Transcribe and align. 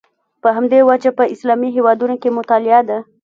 په 0.41 0.49
همدې 0.55 0.79
وجه 0.89 1.11
په 1.17 1.23
اسلامي 1.33 1.69
هېوادونو 1.77 2.15
کې 2.21 2.35
مطالعه 2.37 2.81
ده. 2.89 2.97